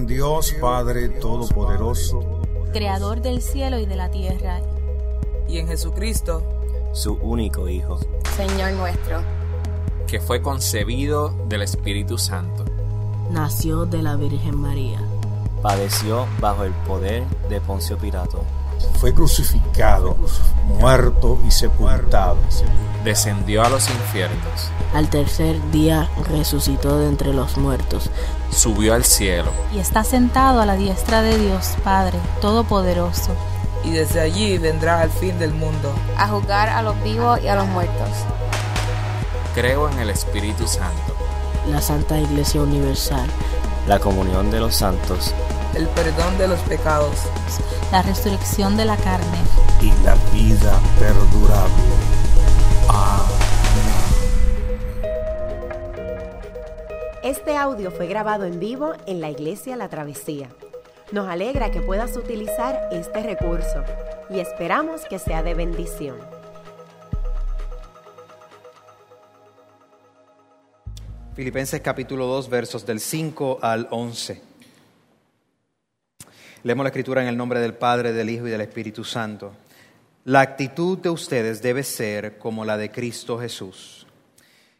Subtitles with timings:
[0.00, 2.40] en Dios Padre Todopoderoso,
[2.72, 4.62] creador del cielo y de la tierra,
[5.46, 6.42] y en Jesucristo,
[6.94, 8.00] su único Hijo,
[8.34, 9.20] Señor nuestro,
[10.06, 12.64] que fue concebido del Espíritu Santo.
[13.30, 15.02] Nació de la Virgen María.
[15.60, 18.42] Padeció bajo el poder de Poncio Pilato.
[19.00, 20.16] Fue crucificado,
[20.66, 22.38] muerto y sepultado.
[23.04, 24.70] Descendió a los infiernos.
[24.94, 28.10] Al tercer día resucitó de entre los muertos.
[28.50, 29.52] Subió al cielo.
[29.72, 33.34] Y está sentado a la diestra de Dios Padre Todopoderoso.
[33.84, 35.92] Y desde allí vendrá al fin del mundo.
[36.16, 38.08] A juzgar a los vivos y a los muertos.
[39.54, 41.14] Creo en el Espíritu Santo.
[41.70, 43.28] La Santa Iglesia Universal.
[43.86, 45.34] La comunión de los santos.
[45.74, 47.16] El perdón de los pecados.
[47.92, 49.38] La resurrección de la carne.
[49.80, 51.99] Y la vida perdurable.
[57.30, 60.48] Este audio fue grabado en vivo en la iglesia La Travesía.
[61.12, 63.84] Nos alegra que puedas utilizar este recurso
[64.30, 66.16] y esperamos que sea de bendición.
[71.36, 74.42] Filipenses capítulo 2 versos del 5 al 11.
[76.64, 79.52] Leemos la escritura en el nombre del Padre, del Hijo y del Espíritu Santo.
[80.24, 83.99] La actitud de ustedes debe ser como la de Cristo Jesús,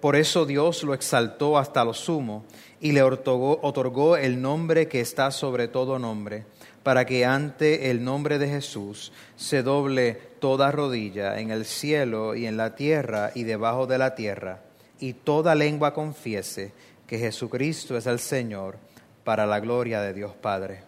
[0.00, 2.44] por eso Dios lo exaltó hasta lo sumo
[2.80, 6.44] y le otorgó, el nombre que está sobre todo nombre,
[6.82, 12.46] para que ante el nombre de Jesús se doble toda rodilla en el cielo y
[12.46, 14.62] en la tierra y debajo de la tierra,
[14.98, 16.72] y toda lengua confiese
[17.06, 18.78] que Jesucristo es el Señor,
[19.24, 20.82] para la gloria de Dios Padre.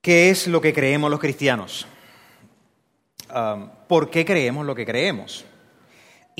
[0.00, 1.86] ¿Qué es lo que creemos los cristianos?
[3.34, 5.44] Um, ¿Por qué creemos lo que creemos?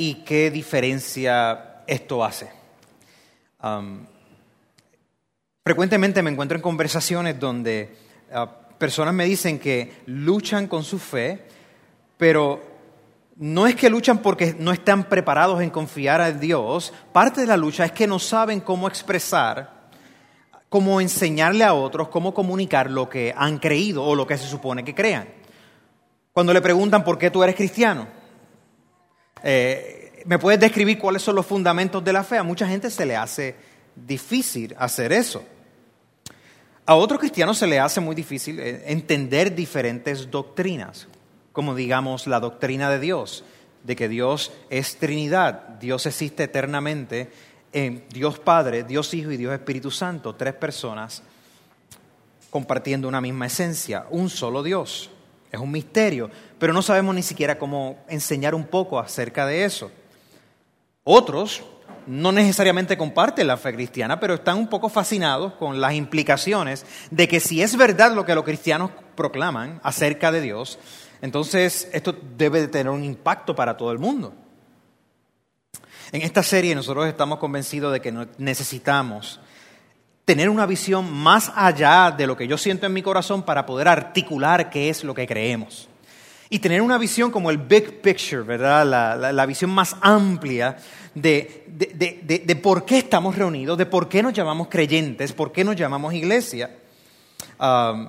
[0.00, 2.48] ¿Y qué diferencia esto hace?
[3.60, 4.06] Um,
[5.64, 7.96] frecuentemente me encuentro en conversaciones donde
[8.32, 8.46] uh,
[8.78, 11.48] personas me dicen que luchan con su fe,
[12.16, 12.62] pero
[13.38, 17.56] no es que luchan porque no están preparados en confiar a Dios, parte de la
[17.56, 19.88] lucha es que no saben cómo expresar,
[20.68, 24.84] cómo enseñarle a otros, cómo comunicar lo que han creído o lo que se supone
[24.84, 25.26] que crean.
[26.32, 28.17] Cuando le preguntan por qué tú eres cristiano,
[29.42, 32.38] eh, ¿me puedes describir cuáles son los fundamentos de la fe?
[32.38, 33.54] A mucha gente se le hace
[33.94, 35.44] difícil hacer eso.
[36.86, 41.06] A otros cristianos se le hace muy difícil eh, entender diferentes doctrinas,
[41.52, 43.44] como digamos la doctrina de Dios,
[43.84, 47.30] de que Dios es Trinidad, Dios existe eternamente
[47.72, 51.22] en Dios Padre, Dios Hijo y Dios Espíritu Santo, tres personas
[52.50, 55.10] compartiendo una misma esencia, un solo Dios.
[55.50, 59.90] Es un misterio, pero no sabemos ni siquiera cómo enseñar un poco acerca de eso.
[61.04, 61.62] Otros
[62.06, 67.28] no necesariamente comparten la fe cristiana, pero están un poco fascinados con las implicaciones de
[67.28, 70.78] que si es verdad lo que los cristianos proclaman acerca de Dios,
[71.20, 74.34] entonces esto debe de tener un impacto para todo el mundo.
[76.10, 79.40] En esta serie nosotros estamos convencidos de que necesitamos
[80.24, 83.88] tener una visión más allá de lo que yo siento en mi corazón para poder
[83.88, 85.88] articular qué es lo que creemos.
[86.50, 88.86] Y tener una visión como el big picture, ¿verdad?
[89.32, 90.76] La, visión más amplia
[91.14, 95.62] de, de, de, por qué estamos reunidos, de por qué nos llamamos creyentes, por qué
[95.62, 96.70] nos llamamos iglesia,
[97.60, 98.08] um,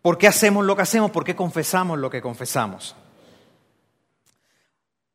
[0.00, 2.96] por qué hacemos lo que hacemos, por qué confesamos lo que confesamos.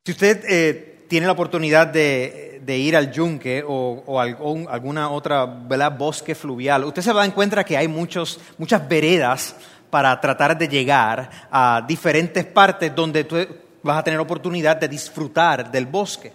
[0.04, 5.98] Si usted eh, tiene la oportunidad de, ir al yunque o, o alguna otra ¿verdad?
[5.98, 9.56] bosque fluvial, usted se va a cuenta que hay muchos, muchas veredas
[9.90, 13.36] para tratar de llegar a diferentes partes donde tú
[13.82, 16.32] vas a tener oportunidad de disfrutar del bosque.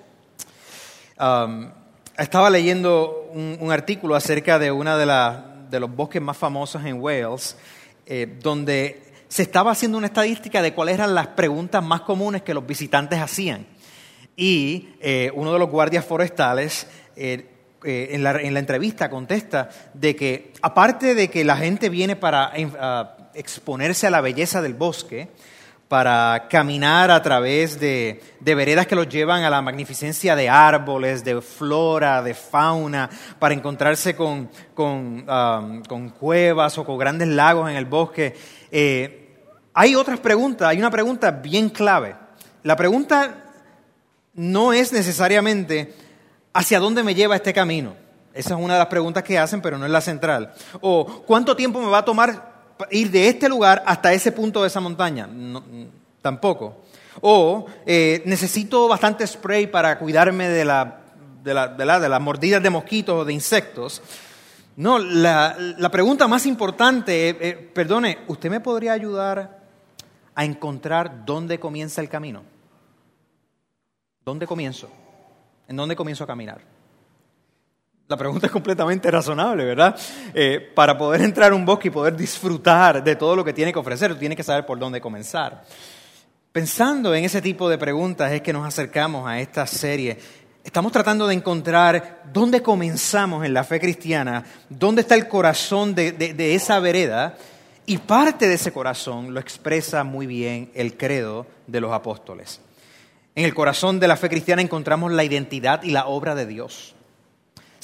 [1.20, 1.72] Um,
[2.18, 7.58] estaba leyendo un, artículo acerca de uno de, los bosques más famosos en Wales,
[8.06, 12.54] eh, donde se estaba haciendo una estadística de cuáles eran las preguntas más comunes que
[12.54, 13.66] los visitantes hacían.
[14.38, 17.50] Y eh, uno de los guardias forestales eh,
[17.84, 22.52] en, la, en, la, entrevista contesta de que aparte de que la gente viene para
[23.36, 25.30] exponerse a la belleza del bosque,
[25.88, 31.24] para caminar a través de, de, veredas que los llevan a la magnificencia de árboles,
[31.24, 37.70] de flora, de fauna, para encontrarse con, con, um, con cuevas o con grandes lagos
[37.70, 38.36] en el bosque.
[38.72, 39.38] Eh,
[39.74, 42.16] hay otras preguntas, hay una pregunta bien clave.
[42.64, 43.44] La pregunta
[44.34, 45.94] no es necesariamente
[46.52, 47.96] hacia dónde me lleva este camino.
[48.34, 50.54] Esa es una de las preguntas que hacen, pero no es la central.
[50.82, 52.55] O cuánto tiempo me va a tomar
[52.92, 55.30] ir de este lugar hasta ese punto de esa montaña.
[56.22, 56.78] tampoco.
[57.22, 61.02] O eh, necesito bastante spray para cuidarme de, la,
[61.44, 64.02] de, la, de, la, de las mordidas de mosquitos o de insectos.
[64.76, 69.62] No, la, la pregunta más importante, eh, eh, perdone, ¿usted me podría ayudar
[70.36, 72.44] a encontrar dónde comienza el camino?
[74.26, 74.90] ¿Dónde comienzo?
[75.68, 76.75] ¿En dónde comienzo a caminar?
[78.08, 79.96] La pregunta es completamente razonable, ¿verdad?
[80.34, 83.74] Eh, para poder entrar a un bosque y poder disfrutar de todo lo que tiene
[83.74, 85.64] que ofrecer, tiene que saber por dónde comenzar.
[86.52, 90.20] Pensando en ese tipo de preguntas es que nos acercamos a esta serie.
[90.64, 96.12] Estamos tratando de encontrar dónde comenzamos en la fe cristiana, dónde está el corazón de,
[96.12, 97.36] de esa vereda,
[97.88, 102.62] y parte de ese corazón lo expresa muy bien el credo de los apóstoles.
[103.34, 106.95] En el corazón de la fe cristiana encontramos la identidad y la obra de Dios.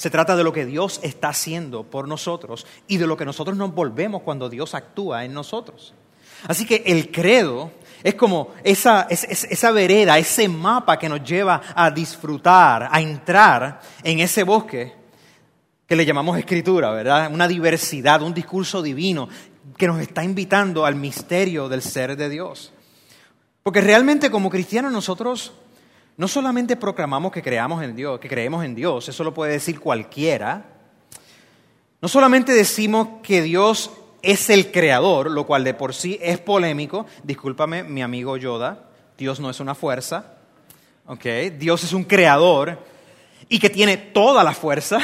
[0.02, 3.56] Se trata de lo que Dios está haciendo por nosotros y de lo que nosotros
[3.56, 5.94] nos volvemos cuando Dios actúa en nosotros.
[6.48, 7.70] Así que el credo
[8.02, 14.18] es como esa, esa, vereda, ese mapa que nos lleva a disfrutar, a entrar en
[14.18, 14.92] ese bosque
[15.86, 17.30] que le llamamos escritura, ¿verdad?
[17.32, 19.28] Una diversidad, un discurso divino
[19.76, 22.72] que nos está invitando al misterio del ser de Dios.
[23.62, 25.52] Porque realmente como cristianos nosotros
[26.16, 29.80] no solamente proclamamos que creamos en Dios, que creemos en Dios, eso lo puede decir
[29.80, 30.66] cualquiera.
[32.00, 33.90] No solamente decimos que Dios
[34.22, 37.06] es el creador, lo cual de por sí es polémico.
[37.22, 38.84] Discúlpame, mi amigo Yoda,
[39.16, 40.34] Dios no es una fuerza.
[41.06, 41.50] Okay.
[41.50, 42.78] Dios es un creador
[43.48, 44.98] y que tiene toda la fuerza.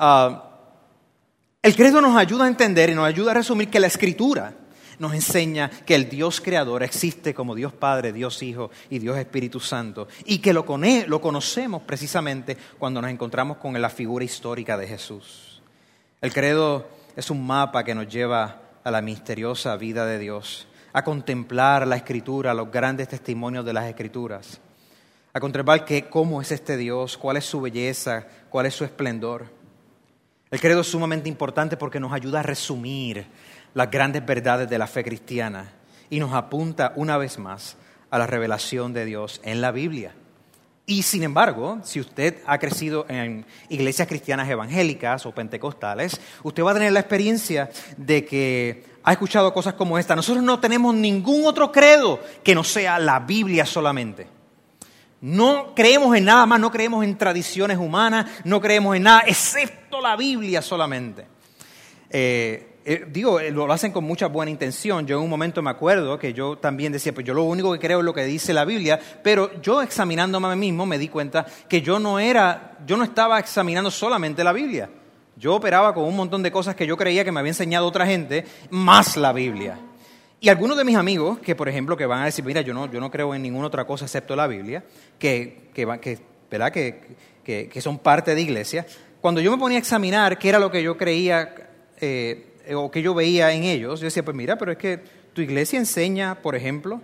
[0.00, 0.36] uh,
[1.62, 4.54] el credo nos ayuda a entender y nos ayuda a resumir que la escritura
[4.98, 9.60] nos enseña que el Dios creador existe como Dios Padre, Dios Hijo y Dios Espíritu
[9.60, 10.64] Santo, y que lo,
[11.06, 15.62] lo conocemos precisamente cuando nos encontramos con la figura histórica de Jesús.
[16.20, 16.86] El credo
[17.16, 21.96] es un mapa que nos lleva a la misteriosa vida de Dios, a contemplar la
[21.96, 24.60] escritura, los grandes testimonios de las escrituras,
[25.32, 29.46] a contemplar que, cómo es este Dios, cuál es su belleza, cuál es su esplendor.
[30.50, 33.26] El credo es sumamente importante porque nos ayuda a resumir
[33.74, 35.72] las grandes verdades de la fe cristiana
[36.10, 37.76] y nos apunta una vez más
[38.10, 40.14] a la revelación de Dios en la Biblia.
[40.86, 46.72] Y sin embargo, si usted ha crecido en iglesias cristianas evangélicas o pentecostales, usted va
[46.72, 50.14] a tener la experiencia de que ha escuchado cosas como esta.
[50.14, 54.26] Nosotros no tenemos ningún otro credo que no sea la Biblia solamente.
[55.22, 60.02] No creemos en nada más, no creemos en tradiciones humanas, no creemos en nada excepto
[60.02, 61.26] la Biblia solamente.
[62.10, 65.06] Eh, eh, digo, eh, lo hacen con mucha buena intención.
[65.06, 67.78] Yo en un momento me acuerdo que yo también decía, pues yo lo único que
[67.78, 71.08] creo es lo que dice la Biblia, pero yo examinándome a mí mismo me di
[71.08, 74.90] cuenta que yo no era, yo no estaba examinando solamente la Biblia.
[75.36, 78.06] Yo operaba con un montón de cosas que yo creía que me había enseñado otra
[78.06, 79.78] gente, más la Biblia.
[80.38, 82.90] Y algunos de mis amigos, que por ejemplo, que van a decir, mira, yo no,
[82.90, 84.84] yo no creo en ninguna otra cosa excepto la Biblia,
[85.18, 86.18] que, que, que,
[86.50, 86.70] ¿verdad?
[86.70, 88.86] que, que, que son parte de iglesia,
[89.22, 91.54] cuando yo me ponía a examinar qué era lo que yo creía
[91.98, 95.00] eh, o que yo veía en ellos, yo decía, pues mira, pero es que
[95.32, 97.00] tu iglesia enseña, por ejemplo,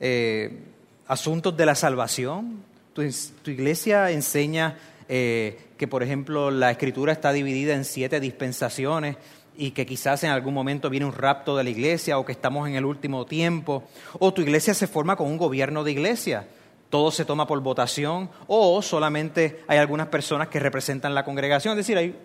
[0.00, 0.58] eh,
[1.06, 2.62] asuntos de la salvación,
[2.92, 4.76] tu, iglesia enseña
[5.08, 9.16] eh, que, por ejemplo, la escritura está dividida en siete dispensaciones
[9.56, 12.68] y que quizás en algún momento viene un rapto de la iglesia o que estamos
[12.68, 13.84] en el último tiempo,
[14.18, 16.48] o tu iglesia se forma con un gobierno de iglesia,
[16.90, 21.78] todo se toma por votación, o solamente hay algunas personas que representan la congregación, es
[21.78, 22.16] decir, hay,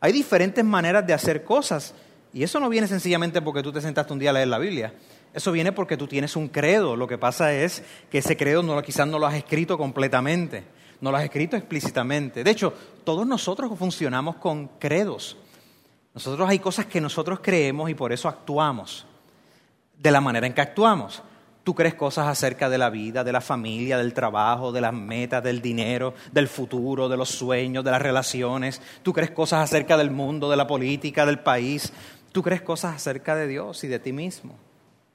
[0.00, 1.94] hay diferentes maneras de hacer cosas
[2.34, 4.92] y eso no viene sencillamente porque tú te sentaste un día a leer la Biblia.
[5.32, 6.96] Eso viene porque tú tienes un credo.
[6.96, 10.64] Lo que pasa es que ese credo quizás no lo has escrito completamente,
[11.00, 12.42] no lo has escrito explícitamente.
[12.42, 12.74] De hecho,
[13.04, 15.36] todos nosotros funcionamos con credos.
[16.12, 19.06] Nosotros hay cosas que nosotros creemos y por eso actuamos
[19.96, 21.22] de la manera en que actuamos.
[21.62, 25.42] Tú crees cosas acerca de la vida, de la familia, del trabajo, de las metas,
[25.42, 28.82] del dinero, del futuro, de los sueños, de las relaciones.
[29.02, 31.92] Tú crees cosas acerca del mundo, de la política, del país.
[32.34, 34.56] Tú crees cosas acerca de Dios y de ti mismo.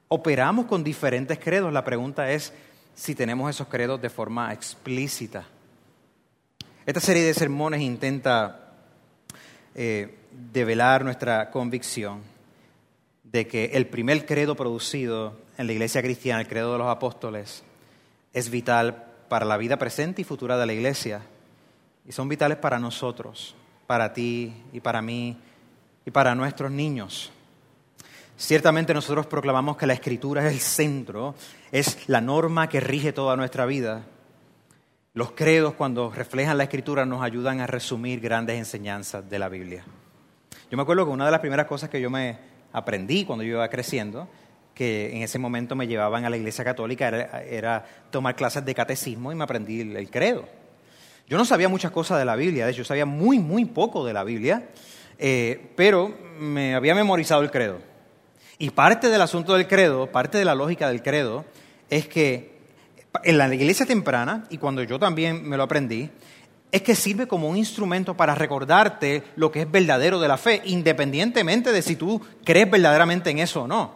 [0.08, 1.70] Operamos con diferentes credos.
[1.70, 2.50] La pregunta es
[2.94, 5.44] si tenemos esos credos de forma explícita.
[6.86, 8.72] Esta serie de sermones intenta
[9.74, 10.16] eh,
[10.50, 12.22] develar nuestra convicción
[13.22, 17.62] de que el primer credo producido en la iglesia cristiana, el credo de los apóstoles,
[18.32, 21.20] es vital para la vida presente y futura de la iglesia.
[22.08, 23.54] Y son vitales para nosotros,
[23.86, 25.36] para ti y para mí
[26.04, 27.32] y para nuestros niños.
[28.36, 31.34] Ciertamente nosotros proclamamos que la escritura es el centro,
[31.72, 34.02] es la norma que rige toda nuestra vida.
[35.12, 39.84] Los credos cuando reflejan la escritura nos ayudan a resumir grandes enseñanzas de la Biblia.
[40.70, 42.38] Yo me acuerdo que una de las primeras cosas que yo me
[42.72, 44.28] aprendí cuando yo iba creciendo,
[44.72, 49.32] que en ese momento me llevaban a la iglesia católica, era, tomar clases de catecismo
[49.32, 50.48] y me aprendí el, credo.
[51.28, 54.12] Yo no sabía muchas cosas de la Biblia, de hecho sabía muy, muy poco de
[54.12, 54.68] la Biblia,
[55.20, 57.78] eh, pero me había memorizado el credo.
[58.58, 61.44] Y parte del asunto del credo, parte de la lógica del credo,
[61.90, 62.58] es que
[63.24, 66.10] en la iglesia temprana, y cuando yo también me lo aprendí,
[66.72, 70.62] es que sirve como un instrumento para recordarte lo que es verdadero de la fe,
[70.64, 73.92] independientemente de si tú crees verdaderamente en eso o no.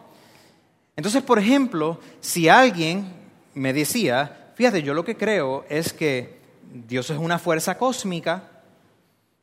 [0.96, 3.12] Entonces, por ejemplo, si alguien
[3.54, 6.38] me decía, fíjate, yo lo que creo es que
[6.72, 8.50] Dios es una fuerza cósmica,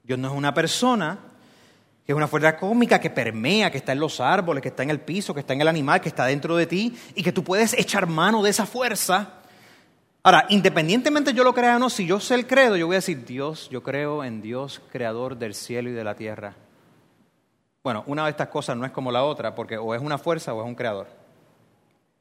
[0.04, 1.31] Dios no es una persona,
[2.06, 4.90] que es una fuerza cósmica que permea, que está en los árboles, que está en
[4.90, 7.44] el piso, que está en el animal, que está dentro de ti, y que tú
[7.44, 9.42] puedes echar mano de esa fuerza,
[10.24, 13.00] Ahora, independientemente yo lo crea o no, si yo sé el credo, yo voy a
[13.00, 16.54] decir, Dios, yo creo en Dios, creador del cielo y de la tierra.
[17.84, 20.54] Bueno, una de estas cosas no es como la otra, porque o es una fuerza
[20.54, 21.08] o es un creador.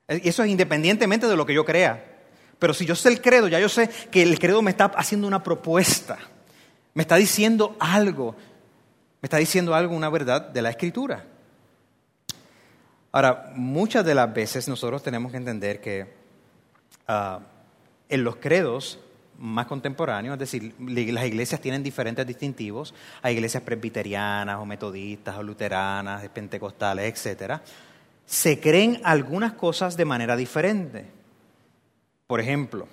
[0.09, 2.23] Y eso es independientemente de lo que yo crea.
[2.59, 5.27] Pero si yo sé el credo, ya yo sé que el credo me está haciendo
[5.27, 6.19] una propuesta,
[6.95, 8.35] me está diciendo algo,
[9.21, 11.25] me está diciendo algo, una verdad de la escritura.
[13.13, 16.07] Ahora, muchas de las veces nosotros tenemos que entender que
[17.09, 17.41] ah,
[18.09, 18.99] en los credos
[19.39, 25.43] más contemporáneos, es decir, las iglesias tienen diferentes distintivos, hay iglesias presbiterianas o metodistas o
[25.43, 27.61] luteranas, pentecostales, etc.
[28.27, 31.07] Se creen algunas cosas de manera diferente.
[32.27, 32.87] Por ejemplo,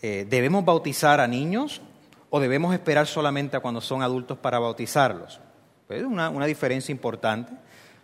[0.00, 1.82] eh, ¿debemos bautizar a niños
[2.30, 5.40] o debemos esperar solamente a cuando son adultos para bautizarlos?
[5.92, 7.52] Es una, una diferencia importante,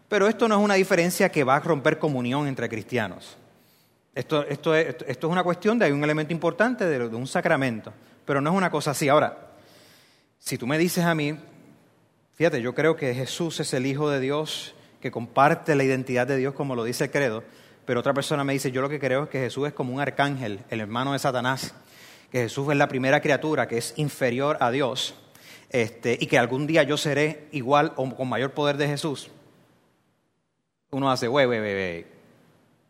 [0.08, 3.36] pero esto no es una diferencia que va a romper comunión entre cristianos.
[4.14, 7.26] Esto, esto, es, esto, es, una cuestión de hay un elemento importante de, de, un
[7.26, 7.92] sacramento,
[8.24, 9.08] pero no es una cosa así.
[9.08, 9.50] Ahora,
[10.38, 11.36] si tú me dices a mí,
[12.34, 16.36] fíjate, yo creo que Jesús es el Hijo de Dios que comparte la identidad de
[16.36, 17.44] Dios como lo dice el credo,
[17.84, 20.00] pero otra persona me dice, yo lo que creo es que Jesús es como un
[20.00, 21.74] arcángel, el hermano de Satanás,
[22.30, 25.14] que Jesús es la primera criatura que es inferior a Dios
[25.70, 29.30] este, y que algún día yo seré igual o con mayor poder de Jesús.
[30.90, 32.06] Uno hace, wey, wey, wey, wey.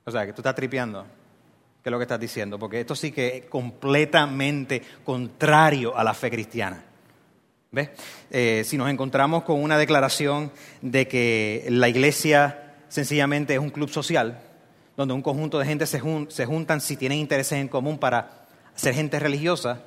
[0.05, 1.05] O sea, que tú estás tripeando
[1.83, 6.13] que es lo que estás diciendo, porque esto sí que es completamente contrario a la
[6.13, 6.85] fe cristiana.
[7.71, 7.91] ¿Ves?
[8.31, 13.91] Eh, si nos encontramos con una declaración de que la iglesia sencillamente es un club
[13.91, 14.41] social,
[14.97, 18.95] donde un conjunto de gente se, se juntan si tienen intereses en común para ser
[18.95, 19.85] gente religiosa,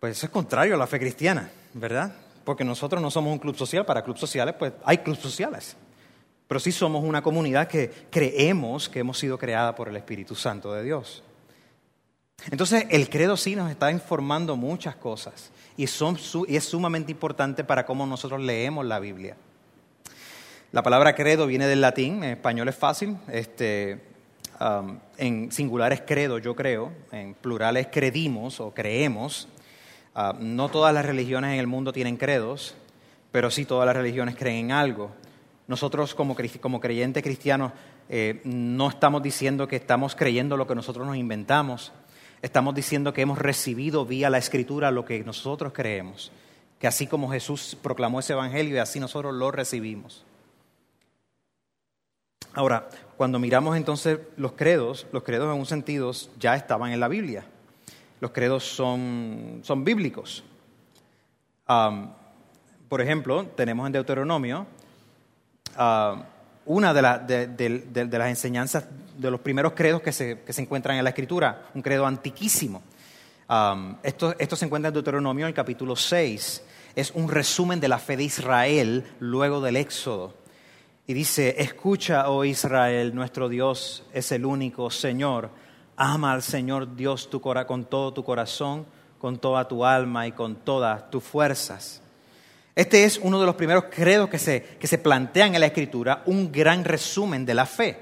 [0.00, 2.14] pues eso es contrario a la fe cristiana, ¿verdad?
[2.44, 5.76] Porque nosotros no somos un club social, para clubes sociales, pues hay clubes sociales
[6.50, 10.72] pero sí somos una comunidad que creemos que hemos sido creada por el Espíritu Santo
[10.72, 11.22] de Dios.
[12.50, 18.04] Entonces, el credo sí nos está informando muchas cosas y, es sumamente importante para cómo
[18.04, 19.36] nosotros leemos la Biblia.
[20.72, 24.00] La palabra credo viene del latín, en español es fácil, este,
[24.58, 29.46] um, en singular es credo, yo creo, en plural es credimos o creemos.
[30.14, 32.74] Uh, no todas las religiones en el mundo tienen credos,
[33.30, 35.12] pero sí todas las religiones creen en algo.
[35.68, 37.72] Nosotros como, como creyentes cristianos
[38.08, 41.92] eh, no estamos diciendo que estamos creyendo lo que nosotros nos inventamos,
[42.42, 46.32] estamos diciendo que hemos recibido vía la escritura lo que nosotros creemos,
[46.80, 50.24] que así como Jesús proclamó ese evangelio y así nosotros lo recibimos.
[52.52, 57.06] Ahora, cuando miramos entonces los credos, los credos en un sentido ya estaban en la
[57.06, 57.44] Biblia.
[58.20, 60.44] Los credos son, son bíblicos.
[62.88, 64.66] por ejemplo, tenemos en Deuteronomio
[66.66, 68.84] una de, las enseñanzas
[69.16, 72.82] de los primeros credos que se, encuentran en la Escritura, un credo antiquísimo.
[74.02, 76.62] Esto, esto se encuentra en Deuteronomio, en el capítulo 6.
[76.94, 80.34] Es un resumen de la fe de Israel luego del Éxodo.
[81.06, 85.50] Y dice, escucha, oh Israel, nuestro Dios es el único Señor.
[86.02, 88.86] Ama al Señor Dios tu, con todo tu corazón,
[89.18, 92.00] con toda tu alma y con todas tus fuerzas.
[92.74, 96.22] Este es uno de los primeros credos que se, que se plantean en la Escritura,
[96.24, 97.98] un gran resumen de la fe.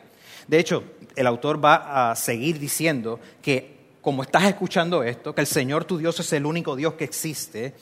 [0.47, 0.85] De hecho,
[1.17, 5.99] el autor va a seguir diciendo que como estás escuchando esto, que el Señor tu
[5.99, 7.75] Dios es el único Dios que existe,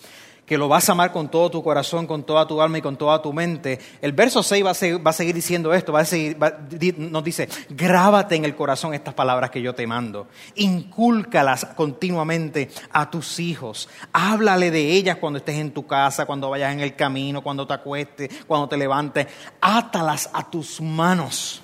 [0.47, 2.97] que lo vas a amar con todo tu corazón, con toda tu alma y con
[2.97, 8.45] toda tu mente, el verso 6 va a seguir, diciendo esto, nos dice, grábate en
[8.45, 14.93] el corazón estas palabras que yo te mando, incúlcalas continuamente a tus hijos, háblale de
[14.93, 18.69] ellas cuando estés en tu casa, cuando vayas en el camino, cuando te acuestes, cuando
[18.69, 19.27] te levantes,
[19.61, 21.63] átalas a tus manos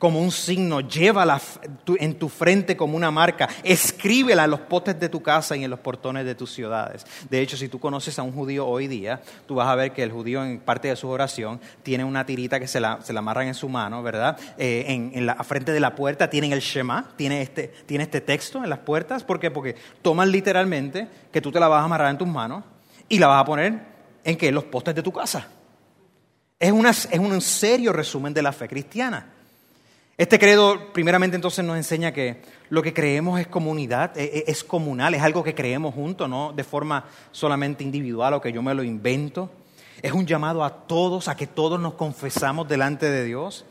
[0.00, 1.38] como un signo, llévala
[1.98, 5.70] en tu frente como una marca, escríbela en los postes de tu casa y en
[5.70, 7.04] los portones de tus ciudades.
[7.28, 10.02] De hecho, si tú conoces a un judío hoy día, tú vas a ver que
[10.02, 13.18] el judío en parte de su oración tiene una tirita que se la, se la
[13.18, 14.38] amarran en su mano, ¿verdad?
[14.56, 18.64] Eh, en, a frente de la puerta tienen el Shema, tiene este, tiene este texto
[18.64, 19.22] en las puertas.
[19.22, 19.50] ¿Por qué?
[19.50, 22.64] Porque toman literalmente que tú te la vas a amarrar en tus manos
[23.06, 23.78] y la vas a poner
[24.24, 25.46] en que los postes de tu casa.
[26.58, 29.34] Es, una- es un serio resumen de la fe cristiana.
[30.20, 34.62] Este credo, primeramente, entonces nos enseña que lo que creemos es comunidad, e- e- es
[34.62, 38.74] comunal, es algo que creemos juntos, no de forma solamente individual o que yo me
[38.74, 39.50] lo invento.
[40.02, 43.64] Es un llamado a todos, a que todos nos confesamos delante de Dios.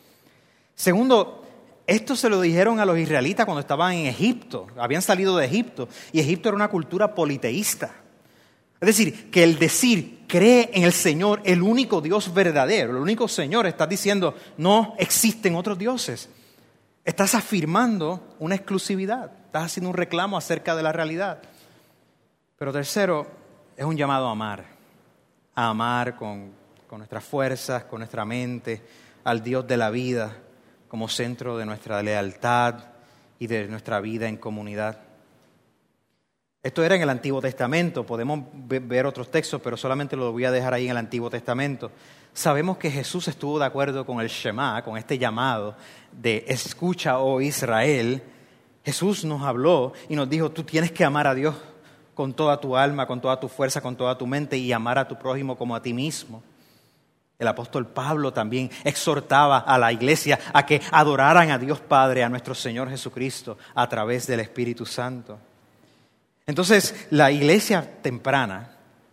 [0.74, 1.46] Segundo,
[1.86, 5.88] esto se lo dijeron a los israelitas cuando estaban en Egipto, habían salido de Egipto,
[6.12, 7.94] y Egipto era una cultura politeísta.
[8.82, 13.28] Es decir, que el decir cree en el Señor, el único Dios verdadero, el único
[13.28, 16.28] Señor, estás diciendo no existen otros dioses.
[17.10, 21.42] Estás afirmando una exclusividad, estás haciendo un reclamo acerca de la realidad.
[22.56, 23.26] Pero tercero,
[23.76, 24.64] es un llamado a amar,
[25.56, 26.52] a amar con,
[26.88, 28.84] con nuestras fuerzas, con nuestra mente,
[29.24, 30.38] al Dios de la vida
[30.88, 32.76] como centro de nuestra lealtad
[33.40, 35.00] y de nuestra vida en comunidad.
[36.62, 40.46] Esto era en el Antiguo Testamento, podemos ve- ver otros textos, pero solamente lo voy
[40.46, 41.90] a dejar ahí en el Antiguo Testamento.
[42.34, 45.76] Sabemos que Jesús estuvo de acuerdo con el Shema, con este llamado
[46.12, 48.24] de escucha, oh Israel.
[48.84, 51.56] Jesús nos habló y nos dijo, tú tienes que amar a Dios
[52.14, 55.08] con toda tu alma, con toda tu fuerza, con toda tu mente y amar a
[55.08, 56.44] tu prójimo como a ti mismo.
[57.40, 62.30] El apóstol Pablo también exhortaba a la iglesia a que adoraran a Dios Padre, a
[62.30, 65.40] nuestro Señor Jesucristo, a través del Espíritu Santo.
[66.46, 68.72] Entonces, la iglesia temprana,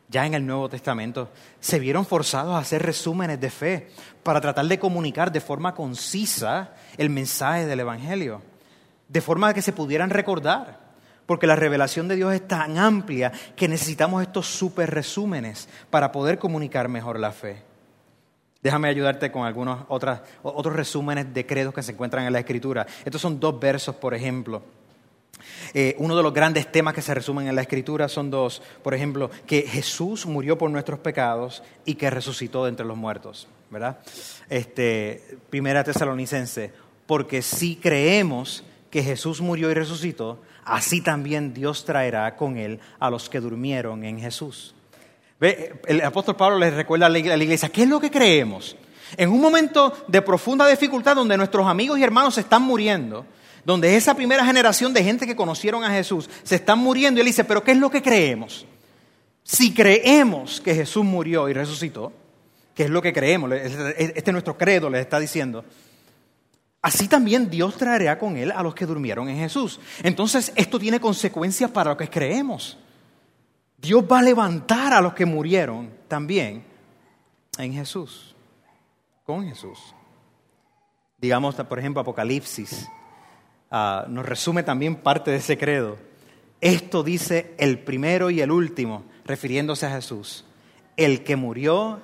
[0.09, 3.89] ya en el Nuevo Testamento, se vieron forzados a hacer resúmenes de fe
[4.23, 8.43] para tratar de comunicar de forma concisa el mensaje del Evangelio,
[9.09, 10.81] de forma que se pudieran recordar,
[11.27, 16.39] porque la revelación de Dios es tan amplia que necesitamos estos super resúmenes para poder
[16.39, 17.63] comunicar mejor la fe.
[18.63, 22.87] Déjame ayudarte con algunos otros resúmenes de credos que se encuentran en la Escritura.
[23.05, 24.63] Estos son dos versos, por ejemplo.
[25.75, 28.63] Eh, uno de los grandes temas que se resumen en la Escritura son dos.
[28.83, 33.49] Por ejemplo, que Jesús murió por nuestros pecados y que resucitó de entre los muertos.
[33.71, 33.99] ¿Verdad?
[34.49, 36.73] Este, primera Tesalonicense.
[37.07, 43.11] Porque si creemos que Jesús murió y resucitó, así también Dios traerá con él a
[43.11, 44.75] los que durmieron en Jesús.
[45.39, 48.77] Ve, El apóstol Pablo les recuerda a la iglesia, ¿qué es lo que creemos?
[49.17, 53.25] En un momento de profunda dificultad donde nuestros amigos y hermanos se están muriendo,
[53.67, 57.27] donde esa primera generación de gente que conocieron a Jesús se están muriendo, y él
[57.27, 58.65] dice, pero ¿qué es lo que creemos?
[59.43, 62.13] Si creemos que Jesús murió y resucitó,
[62.77, 65.65] que es lo que creemos, este es nuestro credo, les está diciendo,
[66.81, 69.81] así también Dios traerá con él a los que durmieron en Jesús.
[70.05, 72.79] Entonces, esto tiene consecuencias para lo que creemos.
[73.79, 76.63] Dios va a levantar a los que murieron también
[77.59, 78.33] en Jesús,
[79.25, 79.93] con Jesús.
[81.19, 82.87] Digamos, por ejemplo, Apocalipsis
[83.71, 85.99] uh, nos resume también parte de ese credo.
[86.61, 90.45] Esto dice el primero y el último, refiriéndose a Jesús,
[90.97, 92.01] el que murió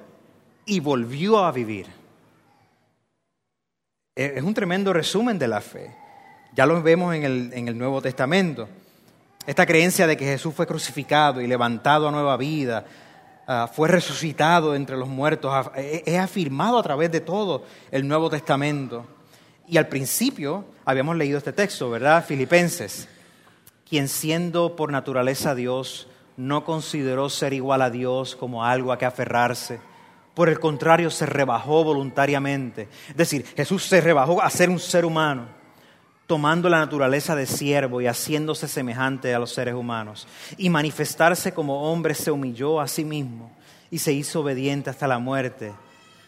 [0.67, 1.87] y volvió a vivir.
[4.15, 5.97] Es un tremendo resumen de la fe.
[6.55, 8.69] Ya lo vemos en el, en el Nuevo Testamento.
[9.47, 12.85] Esta creencia de que Jesús fue crucificado y levantado a nueva vida,
[13.49, 19.07] uh, fue resucitado entre los muertos, es afirmado a través de todo el Nuevo Testamento.
[19.69, 22.25] Y al principio habíamos leído este texto, ¿verdad?
[22.25, 23.09] Filipenses,
[23.89, 29.07] quien siendo por naturaleza Dios, no consideró ser igual a Dios como algo a que
[29.07, 29.81] aferrarse.
[30.35, 32.89] Por el contrario, se rebajó voluntariamente.
[33.09, 35.47] Es decir, Jesús se rebajó a ser un ser humano
[36.27, 40.27] tomando la naturaleza de siervo y haciéndose semejante a los seres humanos.
[40.57, 43.55] Y manifestarse como hombre se humilló a sí mismo
[43.91, 45.75] y se hizo obediente hasta la muerte,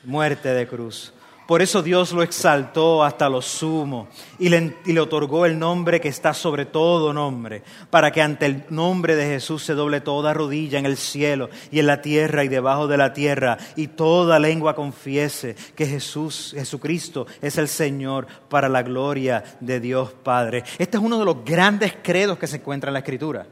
[0.05, 1.14] muerte de cruz.
[1.47, 6.01] Por eso Dios lo exaltó hasta lo sumo y le, y le, otorgó el nombre
[6.01, 10.33] que está sobre todo nombre, para que ante el nombre de Jesús se doble toda
[10.33, 14.39] rodilla en el cielo y en la tierra y debajo de la tierra, y toda
[14.39, 20.65] lengua confiese que Jesús, Jesucristo, es el Señor para la gloria de Dios Padre.
[20.79, 23.47] Este es uno de los grandes credos que se encuentra en la Escritura.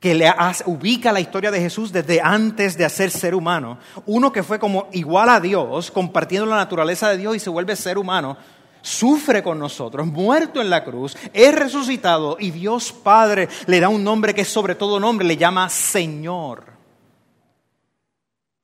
[0.00, 0.32] Que le
[0.66, 4.88] ubica la historia de Jesús desde antes de hacer ser humano, uno que fue como
[4.92, 8.36] igual a Dios, compartiendo la naturaleza de Dios y se vuelve ser humano,
[8.80, 14.04] sufre con nosotros, muerto en la cruz, es resucitado y Dios Padre le da un
[14.04, 16.64] nombre que es sobre todo nombre, le llama Señor.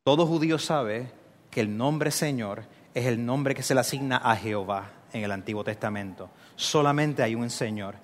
[0.04, 1.10] Todo judío sabe
[1.50, 5.32] que el nombre Señor es el nombre que se le asigna a Jehová en el
[5.32, 6.30] Antiguo Testamento.
[6.56, 7.96] Solamente hay un Señor.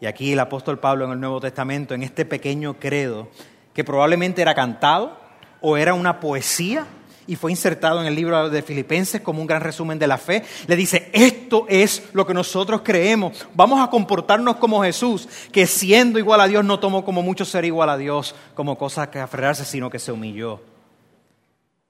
[0.00, 3.28] Y aquí el apóstol Pablo en el Nuevo Testamento, en este pequeño credo,
[3.74, 5.18] que probablemente era cantado
[5.60, 6.86] o era una poesía
[7.28, 10.42] y fue insertado en el libro de Filipenses como un gran resumen de la fe,
[10.66, 16.18] le dice, esto es lo que nosotros creemos, vamos a comportarnos como Jesús, que siendo
[16.18, 19.66] igual a Dios no tomó como mucho ser igual a Dios como cosa que aferrarse,
[19.66, 20.62] sino que se humilló.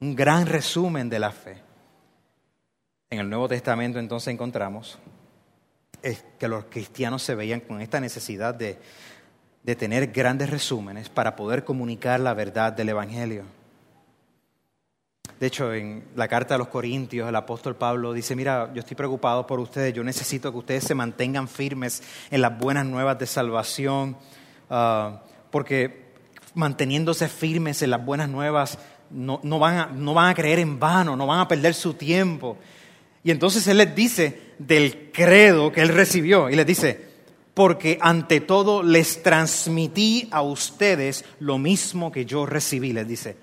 [0.00, 1.62] Un gran resumen de la fe.
[3.10, 4.98] En el Nuevo Testamento entonces encontramos
[6.02, 8.78] es que los cristianos se veían con esta necesidad de,
[9.62, 13.44] de tener grandes resúmenes para poder comunicar la verdad del Evangelio.
[15.38, 18.96] De hecho, en la carta a los Corintios, el apóstol Pablo dice, mira, yo estoy
[18.96, 23.26] preocupado por ustedes, yo necesito que ustedes se mantengan firmes en las buenas nuevas de
[23.26, 24.16] salvación,
[24.68, 26.08] ah, porque
[26.54, 28.78] manteniéndose firmes en las buenas nuevas
[29.10, 31.94] no, no van a, no van a creer en vano, no van a perder su
[31.94, 32.56] tiempo.
[33.22, 37.08] Y entonces Él les dice del credo que Él recibió, y les dice,
[37.54, 43.36] porque ante todo les transmití a ustedes lo mismo que yo recibí, les dice.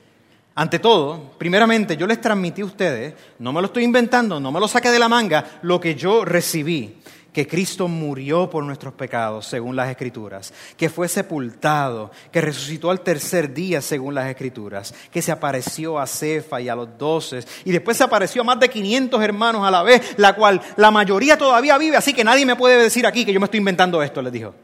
[0.56, 4.62] Ante todo, primeramente, yo les transmití a ustedes, no me lo estoy inventando, no me
[4.62, 6.95] lo saqué de la manga, lo que yo recibí,
[7.36, 13.02] que Cristo murió por nuestros pecados, según las Escrituras, que fue sepultado, que resucitó al
[13.02, 17.74] tercer día, según las Escrituras, que se apareció a Cefa y a los doces, y
[17.74, 21.38] después se apareció a más de 500 hermanos a la vez, la cual la mayoría
[21.38, 24.21] todavía vive, así que nadie me puede decir aquí que yo me estoy inventando esto,
[24.21, 24.56] les dijo.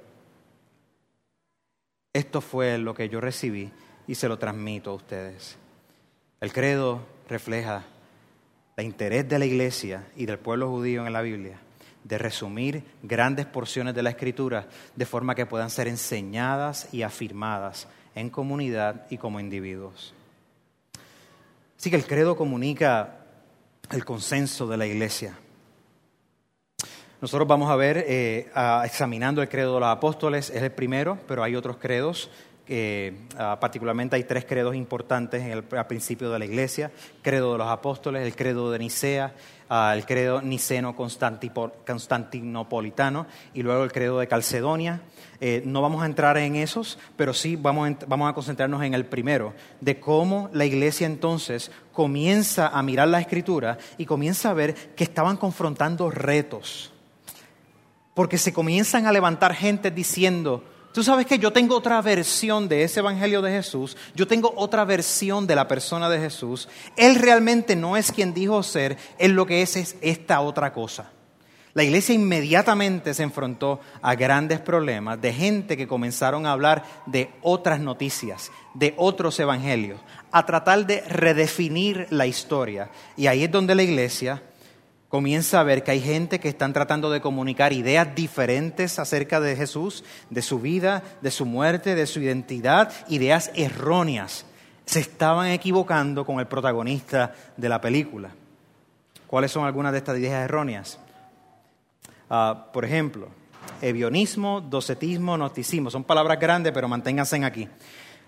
[2.13, 3.69] Esto fue lo que yo recibí
[4.07, 5.57] y se lo transmito a ustedes.
[6.39, 7.83] El credo refleja
[8.77, 11.59] el interés de la iglesia y del pueblo judío en la Biblia
[12.03, 17.87] de resumir grandes porciones de la escritura de forma que puedan ser enseñadas y afirmadas
[18.15, 20.13] en comunidad y como individuos.
[21.77, 23.17] Así que el credo comunica
[23.91, 25.37] el consenso de la iglesia.
[27.21, 28.51] Nosotros vamos a ver, eh,
[28.83, 32.31] examinando el credo de los apóstoles, es el primero, pero hay otros credos.
[32.69, 33.11] Uh,
[33.59, 36.89] particularmente hay tres credos importantes al principio de la iglesia,
[37.21, 39.33] credo de los apóstoles, el credo de Nicea,
[39.69, 45.01] uh, el credo niceno constantinopolitano y luego el credo de Calcedonia.
[45.41, 48.93] Eh, no vamos a entrar en esos, pero sí vamos a, vamos a concentrarnos en
[48.93, 54.53] el primero, de cómo la iglesia entonces comienza a mirar la escritura y comienza a
[54.53, 56.93] ver que estaban confrontando retos,
[58.13, 62.83] porque se comienzan a levantar gente diciendo, Tú sabes que yo tengo otra versión de
[62.83, 66.67] ese Evangelio de Jesús, yo tengo otra versión de la persona de Jesús.
[66.97, 71.11] Él realmente no es quien dijo ser, él lo que es es esta otra cosa.
[71.73, 77.31] La iglesia inmediatamente se enfrentó a grandes problemas de gente que comenzaron a hablar de
[77.41, 80.01] otras noticias, de otros evangelios,
[80.33, 82.89] a tratar de redefinir la historia.
[83.15, 84.43] Y ahí es donde la iglesia
[85.11, 89.57] comienza a ver que hay gente que están tratando de comunicar ideas diferentes acerca de
[89.57, 94.45] Jesús, de su vida, de su muerte, de su identidad, ideas erróneas.
[94.85, 98.31] Se estaban equivocando con el protagonista de la película.
[99.27, 100.97] ¿Cuáles son algunas de estas ideas erróneas?
[102.29, 103.27] Uh, por ejemplo,
[103.81, 105.91] evionismo, docetismo, gnosticismo.
[105.91, 107.67] Son palabras grandes, pero manténganse aquí.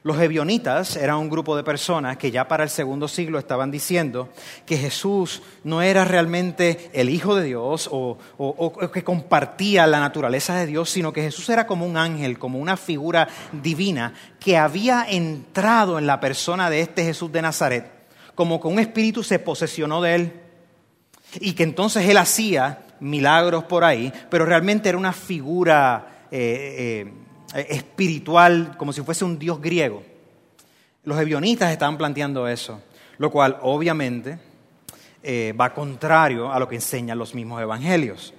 [0.03, 4.27] Los ebionitas eran un grupo de personas que ya para el segundo siglo estaban diciendo
[4.65, 10.55] que Jesús no era realmente el Hijo de Dios o, o, que compartía la naturaleza
[10.55, 15.05] de Dios, sino que Jesús era como un ángel, como una figura divina que había
[15.07, 17.89] entrado en la persona de este Jesús de Nazaret,
[18.35, 20.33] como que un espíritu se posesionó de él
[21.39, 26.09] y que entonces él hacía milagros por ahí, pero realmente era una figura...
[26.29, 27.22] Eh, eh,
[27.59, 30.03] espiritual, como si fuese un dios griego.
[31.03, 32.81] Los evionistas estaban planteando eso,
[33.17, 34.39] lo cual obviamente
[35.21, 38.33] eh, va contrario a lo que enseñan los mismos evangelios.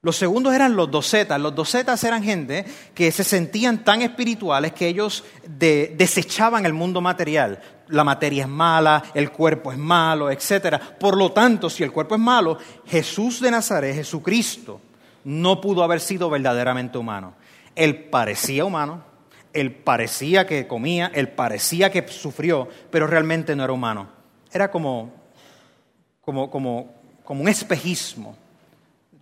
[0.00, 1.40] Los segundos eran los docetas.
[1.40, 7.00] Los docetas eran gente que se sentían tan espirituales que ellos de, desechaban el mundo
[7.00, 7.60] material.
[7.88, 10.80] La materia es mala, el cuerpo es malo, etc.
[11.00, 14.80] Por lo tanto, si el cuerpo es malo, Jesús de Nazaret, Jesucristo,
[15.24, 17.34] no pudo haber sido verdaderamente humano.
[17.78, 19.04] Él parecía humano,
[19.52, 24.08] él parecía que comía, él parecía que sufrió, pero realmente no era humano.
[24.52, 25.12] Era como,
[26.20, 28.36] como, como, como un espejismo.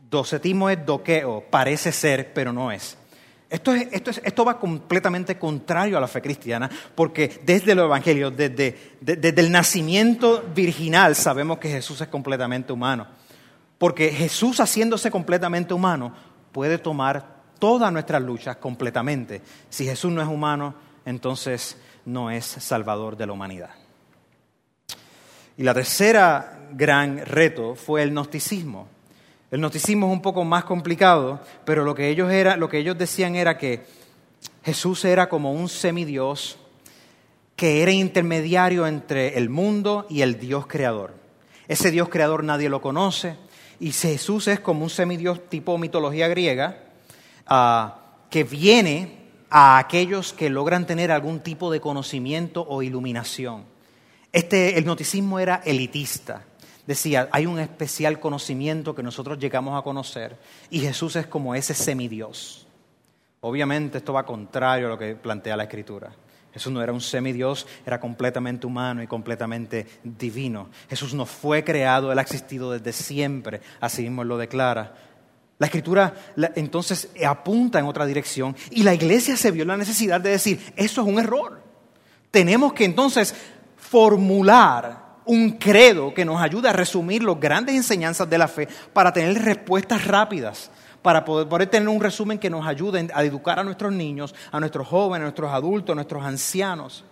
[0.08, 2.96] Docetismo es doqueo, parece ser, pero no es.
[3.50, 7.80] Esto, es, esto, es, esto, va completamente contrario a la fe cristiana, porque desde el
[7.80, 13.06] Evangelio, desde, desde, el nacimiento virginal, sabemos que Jesús es completamente humano.
[13.76, 16.14] Porque Jesús, haciéndose completamente humano,
[16.52, 19.42] puede tomar todas nuestras luchas completamente.
[19.68, 23.70] Si Jesús no es humano, entonces no es salvador de la humanidad.
[25.58, 28.88] Y la tercera gran reto fue el gnosticismo.
[29.50, 32.98] El gnosticismo es un poco más complicado, pero lo que ellos, era, lo que ellos
[32.98, 33.86] decían era que
[34.64, 36.58] Jesús era como un semidios
[37.54, 41.14] que era intermediario entre el mundo y el Dios creador.
[41.68, 43.36] Ese Dios creador nadie lo conoce
[43.80, 46.85] y Jesús es como un semidios tipo mitología griega
[47.50, 47.90] uh,
[48.30, 53.64] que viene a aquellos que logran tener algún tipo de conocimiento o iluminación.
[54.32, 56.44] Este, el gnosticismo era elitista
[56.86, 60.36] decía, hay un especial conocimiento que nosotros llegamos a conocer
[60.70, 62.66] y Jesús es como ese semidios.
[63.40, 66.12] Obviamente esto va contrario a lo que plantea la Escritura.
[66.52, 70.70] Jesús no era un semidios, era completamente humano y completamente divino.
[70.88, 74.94] Jesús no fue creado, Él ha existido desde siempre, así mismo lo declara.
[75.58, 76.14] La escritura
[76.54, 81.00] entonces apunta en otra dirección y la iglesia se vio la necesidad de decir, eso
[81.00, 81.62] es un error.
[82.30, 83.34] Tenemos que entonces
[83.76, 89.12] formular un credo que nos ayude a resumir las grandes enseñanzas de la fe para
[89.12, 90.70] tener respuestas rápidas,
[91.02, 94.86] para poder, tener un resumen que nos ayude a educar a nuestros niños, a nuestros
[94.86, 97.04] jóvenes, a nuestros adultos, a nuestros ancianos.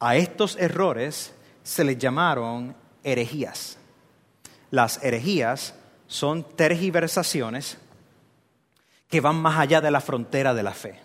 [0.00, 3.78] A estos errores se les llamaron herejías.
[4.70, 5.74] Las herejías
[6.14, 7.76] son tergiversaciones
[9.08, 11.00] que van más allá de la frontera de la fe.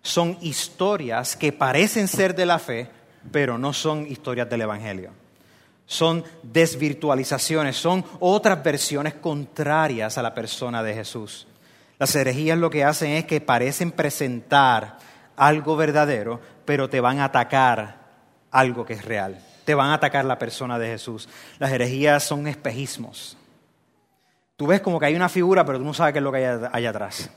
[0.00, 2.88] Son historias que parecen ser de la fe,
[3.32, 5.10] pero no son historias del Evangelio
[5.90, 11.46] son desvirtualizaciones, son otras versiones contrarias a la persona de Jesús.
[11.98, 14.98] Las herejías lo que hacen es que parecen presentar
[15.34, 18.00] algo verdadero, pero te van a atacar
[18.50, 19.40] algo que es real.
[19.64, 21.26] Te van a atacar la persona de Jesús.
[21.58, 23.38] Las herejías son espejismos.
[24.58, 26.38] Tú ves como que hay una figura, pero tú no sabes qué es lo que
[26.44, 27.30] hay allá atrás.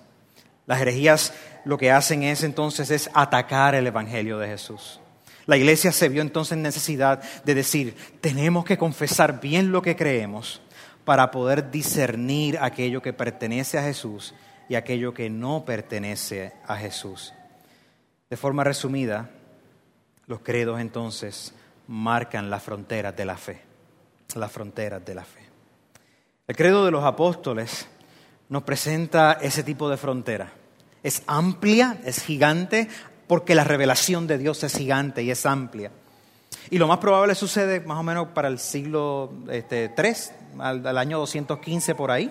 [0.65, 4.99] Las herejías lo que hacen es entonces es atacar el Evangelio de Jesús.
[5.45, 9.95] La iglesia se vio entonces en necesidad de decir, tenemos que confesar bien lo que
[9.95, 10.63] creemos
[11.05, 14.33] para poder discernir aquello que pertenece a Jesús
[14.67, 17.35] y aquello que no pertenece a Jesús.
[18.31, 19.29] De forma resumida,
[20.25, 21.53] los credos entonces
[21.85, 23.61] marcan las fronteras de la fe,
[24.33, 25.40] las fronteras de la fe.
[26.51, 27.87] El credo de los apóstoles
[28.49, 30.51] nos presenta ese tipo de frontera.
[31.01, 32.89] Es amplia, es gigante,
[33.25, 35.93] porque la revelación de Dios es gigante y es amplia.
[36.69, 41.19] Y lo más probable sucede más o menos para el siglo este, III, al, año
[41.19, 42.29] 215 por ahí.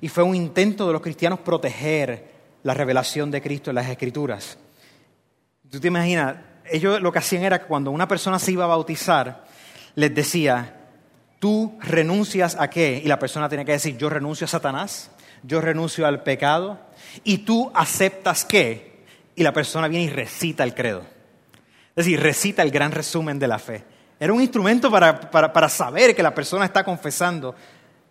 [0.00, 2.32] Y fue un intento de los cristianos proteger
[2.64, 4.58] la revelación de Cristo en las Escrituras.
[5.70, 6.34] Tú te imaginas,
[6.68, 9.44] ellos lo que hacían era que cuando una persona se iba a bautizar,
[9.94, 10.81] les decía,
[11.42, 13.02] tú renuncias a qué?
[13.04, 15.10] Y la persona tenía que decir, yo renuncio a Satanás,
[15.42, 16.78] yo renuncio al pecado,
[17.24, 18.92] y tú aceptas qué?
[19.34, 21.00] y la persona viene y recita el credo.
[21.96, 23.82] Es decir, recita el gran resumen de la fe.
[24.20, 27.56] Era un instrumento para, saber que la persona está confesando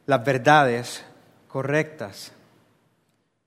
[0.07, 1.05] las verdades
[1.47, 2.33] correctas.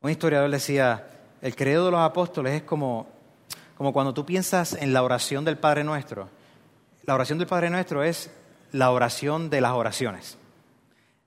[0.01, 1.07] Un historiador decía,
[1.42, 3.07] el credo de los apóstoles es como,
[3.77, 6.31] como cuando tú piensas en la oración del Padre Nuestro.
[7.03, 8.31] La oración del Padre Nuestro es
[8.75, 10.37] la oración de las oraciones.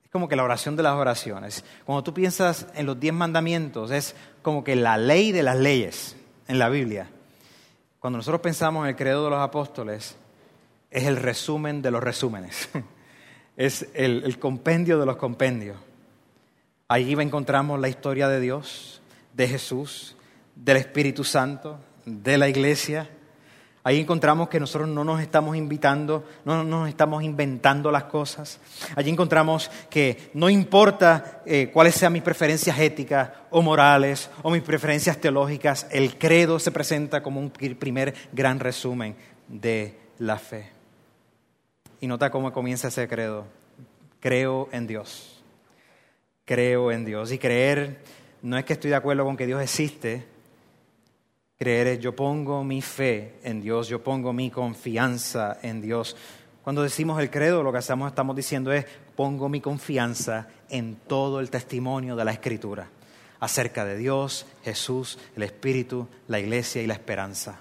[0.03, 1.63] Es como que la oración de las oraciones.
[1.85, 6.17] Cuando tú piensas en los diez mandamientos, es como que la ley de las leyes
[6.49, 7.09] en la Biblia.
[8.01, 10.17] Cuando nosotros pensamos en el credo de los apóstoles,
[10.91, 12.67] es el resumen de los resúmenes,
[13.55, 15.77] es el, compendio de los compendios.
[16.89, 20.17] Allí encontramos la historia de Dios, de Jesús,
[20.53, 23.09] del Espíritu Santo, de la iglesia,
[23.87, 28.59] Ahí encontramos que nosotros no nos estamos invitando, no nos estamos inventando las cosas.
[28.97, 34.61] Allí encontramos que no importa eh, cuáles sean mis preferencias éticas o morales o mis
[34.61, 39.15] preferencias teológicas, el credo se presenta como un primer gran resumen
[39.47, 40.69] de la fe.
[42.01, 43.45] Y nota cómo comienza ese credo.
[44.19, 45.41] Creo en Dios.
[46.43, 47.31] Creo en Dios.
[47.31, 48.01] Y creer
[48.41, 50.25] no es que estoy de acuerdo con que Dios existe,
[51.57, 56.15] Creer es yo pongo mi fe en Dios, yo pongo mi confianza en Dios.
[56.63, 61.39] Cuando decimos el credo, lo que estamos, estamos diciendo es pongo mi confianza en todo
[61.39, 62.89] el testimonio de la Escritura
[63.39, 67.59] acerca de Dios, Jesús, el Espíritu, la Iglesia y la esperanza.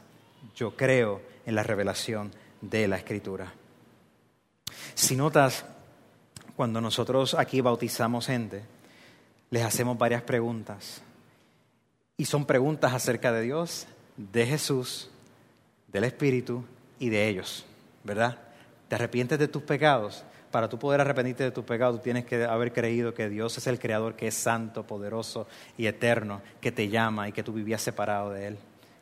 [0.54, 3.52] Yo creo en la revelación de la Escritura.
[4.94, 5.64] Si notas,
[6.54, 8.62] cuando nosotros aquí bautizamos gente,
[9.50, 11.02] les hacemos varias preguntas.
[12.18, 15.10] Y son preguntas acerca de Dios, de Jesús,
[15.88, 16.64] del Espíritu
[16.98, 17.66] y de ellos,
[18.04, 18.38] ¿verdad?
[18.88, 20.24] Te arrepientes de tus pecados.
[20.50, 23.78] Para tú poder arrepentirte de tus pecados, tienes que haber creído que Dios es el
[23.78, 28.30] Creador, que es santo, poderoso y eterno, que te llama y que tú vivías separado
[28.30, 28.58] de Él.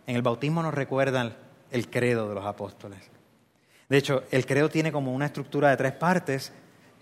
[0.09, 1.37] En el bautismo nos recuerdan
[1.71, 2.99] el credo de los apóstoles.
[3.89, 6.53] De hecho, el credo tiene como una estructura de tres partes.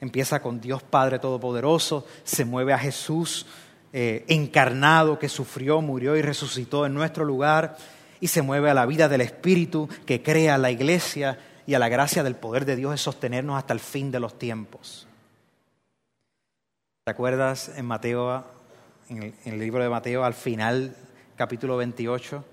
[0.01, 3.47] Empieza con Dios Padre Todopoderoso, se mueve a Jesús
[3.93, 7.77] eh, encarnado que sufrió, murió y resucitó en nuestro lugar,
[8.21, 11.89] y se mueve a la vida del Espíritu que crea la iglesia y a la
[11.89, 15.07] gracia del poder de Dios es sostenernos hasta el fin de los tiempos.
[17.05, 18.45] ¿Te acuerdas en Mateo,
[19.09, 20.95] en el, en el libro de Mateo, al final,
[21.37, 22.45] capítulo 28?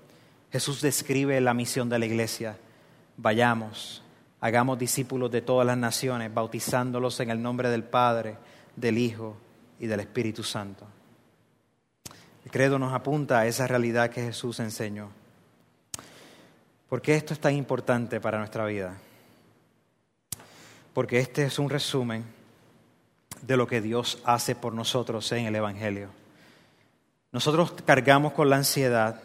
[0.50, 2.56] Jesús describe la misión de la iglesia.
[3.16, 4.02] Vayamos,
[4.40, 8.36] hagamos discípulos de todas las naciones, bautizándolos en el nombre del Padre,
[8.74, 9.36] del Hijo
[9.78, 10.86] y del Espíritu Santo.
[12.44, 15.10] El credo nos apunta a esa realidad que Jesús enseñó.
[16.88, 18.96] ¿Por qué esto es tan importante para nuestra vida?
[20.92, 22.24] Porque este es un resumen
[23.42, 26.08] de lo que Dios hace por nosotros en el Evangelio.
[27.32, 29.22] Nosotros cargamos con la ansiedad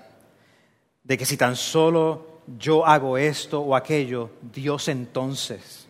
[1.04, 5.88] de que si tan solo yo hago esto o aquello, Dios entonces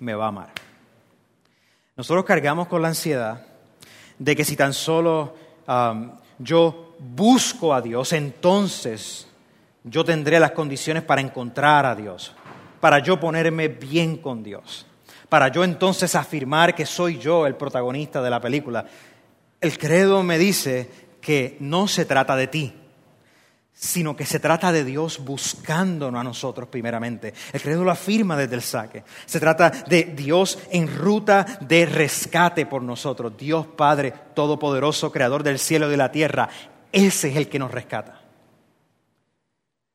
[0.00, 0.52] me va a amar.
[1.96, 3.46] Nosotros cargamos con la ansiedad
[4.18, 5.34] de que si tan solo
[5.68, 9.26] um, yo busco a Dios, entonces
[9.84, 12.34] yo tendré las condiciones para encontrar a Dios,
[12.80, 14.86] para yo ponerme bien con Dios,
[15.28, 18.86] para yo entonces afirmar que soy yo el protagonista de la película.
[19.60, 22.74] El credo me dice que no se trata de ti,
[23.78, 27.34] sino que se trata de Dios buscándonos a nosotros primeramente.
[27.52, 29.04] El credo lo afirma desde el saque.
[29.26, 33.36] Se trata de Dios en ruta de rescate por nosotros.
[33.36, 36.48] Dios Padre Todopoderoso, Creador del cielo y de la tierra.
[36.90, 38.22] Ese es el que nos rescata.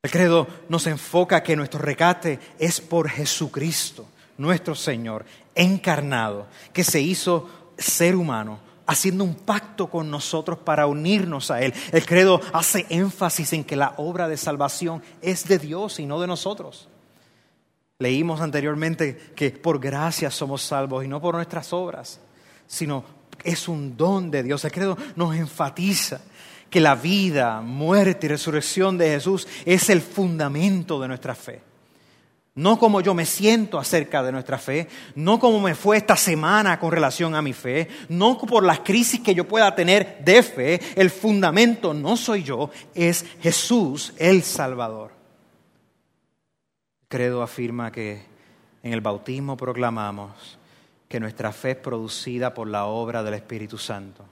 [0.03, 4.05] El credo nos enfoca que nuestro rescate es por Jesucristo,
[4.37, 11.51] nuestro Señor, encarnado, que se hizo ser humano haciendo un pacto con nosotros para unirnos
[11.51, 11.73] a Él.
[11.91, 16.19] El credo hace énfasis en que la obra de salvación es de Dios y no
[16.19, 16.89] de nosotros.
[17.99, 22.19] Leímos anteriormente que por gracia somos salvos y no por nuestras obras,
[22.67, 23.03] sino
[23.43, 24.65] es un don de Dios.
[24.65, 26.21] El credo nos enfatiza
[26.69, 31.70] que la vida, muerte y resurrección de Jesús es el fundamento de nuestra fe.
[32.53, 36.79] No como yo me siento acerca de nuestra fe, no como me fue esta semana
[36.79, 40.79] con relación a mi fe, no por las crisis que yo pueda tener de fe,
[40.95, 45.13] el fundamento no soy yo, es Jesús el Salvador.
[47.07, 48.25] Credo afirma que
[48.83, 50.57] en el bautismo proclamamos
[51.07, 54.25] que nuestra fe es producida por la obra del Espíritu Santo.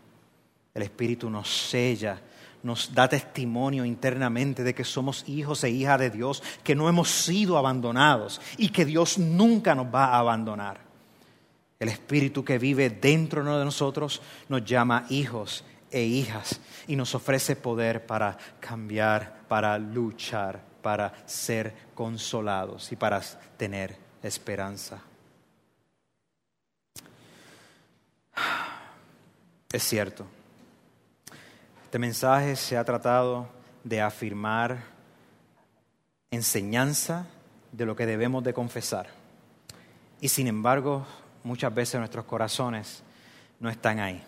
[0.73, 2.19] El Espíritu nos sella
[2.63, 7.09] nos da testimonio internamente de que somos hijos e hijas de Dios, que no hemos
[7.09, 10.81] sido abandonados y que Dios nunca nos va a abandonar.
[11.79, 17.55] El Espíritu que vive dentro de nosotros nos llama hijos e hijas y nos ofrece
[17.55, 23.21] poder para cambiar, para luchar, para ser consolados y para
[23.57, 25.01] tener esperanza.
[29.71, 30.38] Es cierto
[31.89, 33.49] este mensaje se ha tratado
[33.84, 34.78] de afirmar
[36.30, 37.25] enseñanza
[37.71, 39.08] de lo que debemos de confesar.
[40.21, 41.08] Y sin embargo,
[41.43, 43.02] muchas veces nuestros corazones
[43.60, 44.23] no están ahí.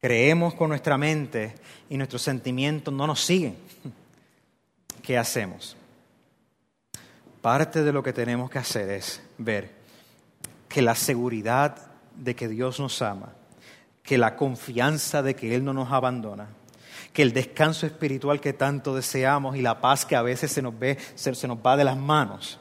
[0.00, 1.54] Creemos con nuestra mente
[1.88, 3.56] y nuestros sentimientos no nos siguen.
[5.04, 5.76] ¿Qué hacemos?
[7.40, 9.70] Parte de lo que tenemos que hacer es ver
[10.68, 11.76] que la seguridad
[12.16, 13.32] de que Dios nos ama
[14.10, 16.48] que la confianza de que Él no nos abandona,
[17.12, 20.76] que el descanso espiritual que tanto deseamos y la paz que a veces se nos,
[20.76, 22.58] ve, se, nos va de las manos,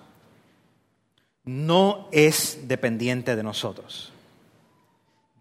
[1.46, 4.14] no es dependiente de nosotros.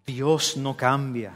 [0.07, 1.35] Dios no cambia.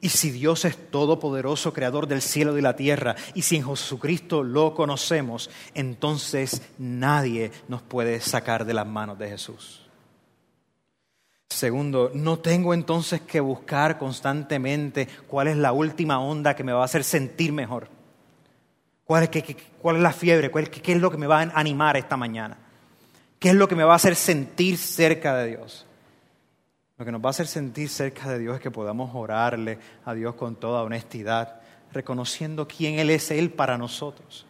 [0.00, 3.64] Y si Dios es todopoderoso, creador del cielo y de la tierra, y si en
[3.64, 9.88] Jesucristo lo conocemos, entonces nadie nos puede sacar de las manos de Jesús.
[11.50, 16.82] Segundo, no tengo entonces que buscar constantemente cuál es la última onda que me va
[16.82, 17.88] a hacer sentir mejor.
[19.04, 20.50] ¿Cuál es, cuál la fiebre?
[20.50, 22.56] ¿Qué es lo que me va a animar esta mañana?
[23.40, 25.86] ¿Qué es lo que me va a hacer sentir cerca de Dios?
[26.96, 30.14] Lo que nos va a hacer sentir cerca de Dios es que podamos orarle a
[30.14, 31.60] Dios con toda honestidad,
[31.92, 34.46] reconociendo quién Él es Él para nosotros.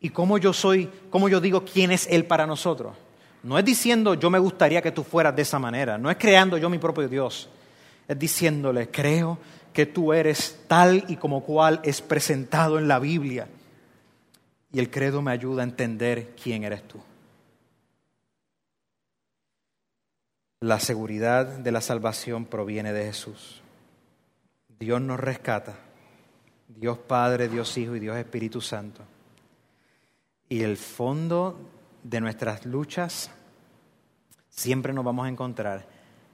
[0.00, 2.96] Y cómo yo soy, cómo yo digo quién es Él para nosotros.
[3.42, 6.58] No es diciendo yo me gustaría que tú fueras de esa manera, no es creando
[6.58, 7.48] yo mi propio Dios,
[8.06, 9.38] es diciéndole, creo
[9.72, 13.48] que tú eres tal y como cual es presentado en la Biblia.
[14.72, 16.98] Y el credo me ayuda a entender quién eres tú.
[20.60, 23.62] La seguridad de la salvación proviene de Jesús.
[24.78, 25.76] Dios nos rescata.
[26.68, 29.02] Dios Padre, Dios Hijo y Dios Espíritu Santo.
[30.48, 31.58] Y el fondo
[32.02, 33.30] de nuestras luchas
[34.50, 35.86] siempre nos vamos a encontrar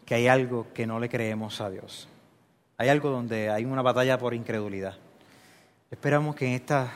[0.07, 2.09] que hay algo que no le creemos a Dios.
[2.77, 4.95] Hay algo donde hay una batalla por incredulidad.
[5.91, 6.91] Esperamos que en esta,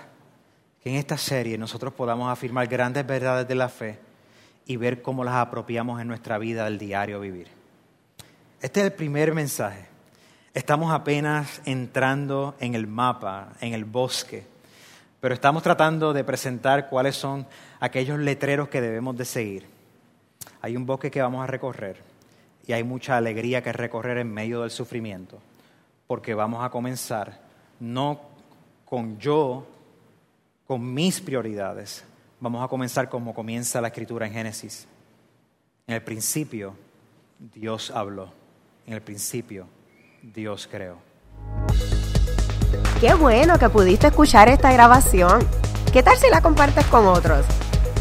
[0.82, 3.98] que en esta serie nosotros podamos afirmar grandes verdades de la fe
[4.66, 7.48] y ver cómo las apropiamos en nuestra vida del diario vivir.
[8.60, 9.86] Este es el primer mensaje.
[10.52, 14.46] Estamos apenas entrando en el mapa, en el bosque,
[15.20, 17.46] pero estamos tratando de presentar cuáles son
[17.80, 19.66] aquellos letreros que debemos de seguir.
[20.60, 21.96] Hay un bosque que vamos a recorrer
[22.66, 25.38] y hay mucha alegría que recorrer en medio del sufrimiento,
[26.06, 27.40] porque vamos a comenzar
[27.80, 28.20] no
[28.84, 29.66] con yo,
[30.66, 32.04] con mis prioridades,
[32.40, 34.86] vamos a comenzar como comienza la escritura en Génesis.
[35.86, 36.74] En el principio
[37.38, 38.32] Dios habló,
[38.86, 39.66] en el principio
[40.22, 40.98] Dios creó.
[43.00, 45.46] Qué bueno que pudiste escuchar esta grabación.
[45.92, 47.46] ¿Qué tal si la compartes con otros?